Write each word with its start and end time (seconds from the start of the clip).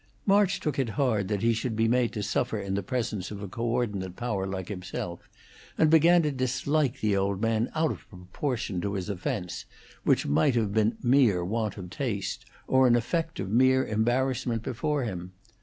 March 0.25 0.59
took 0.59 0.79
it 0.79 0.89
hard 0.97 1.27
that 1.27 1.43
he 1.43 1.53
should 1.53 1.75
be 1.75 1.87
made 1.87 2.11
to 2.11 2.23
suffer 2.23 2.57
in 2.59 2.73
the 2.73 2.81
presence 2.81 3.29
of 3.29 3.43
a 3.43 3.47
co 3.47 3.63
ordinate 3.63 4.15
power 4.15 4.47
like 4.47 4.67
himself, 4.67 5.29
and 5.77 5.91
began 5.91 6.23
to 6.23 6.31
dislike 6.31 6.99
the 7.01 7.15
old 7.15 7.39
man 7.39 7.69
out 7.75 7.91
of 7.91 8.09
proportion 8.09 8.81
to 8.81 8.93
his 8.95 9.09
offence, 9.09 9.65
which 10.03 10.25
might 10.25 10.55
have 10.55 10.73
been 10.73 10.97
mere 11.03 11.45
want 11.45 11.77
of 11.77 11.91
taste, 11.91 12.47
or 12.67 12.87
an 12.87 12.95
effect 12.95 13.39
of 13.39 13.51
mere 13.51 13.85
embarrassment 13.85 14.63
before 14.63 15.03
him. 15.03 15.33